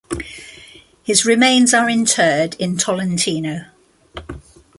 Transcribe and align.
His 1.03 1.27
remains 1.27 1.75
are 1.75 1.87
interred 1.87 2.55
in 2.55 2.75
Tolentino. 2.75 3.65